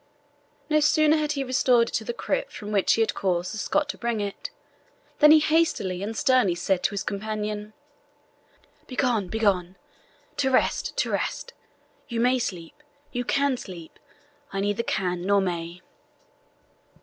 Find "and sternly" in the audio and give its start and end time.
6.01-6.55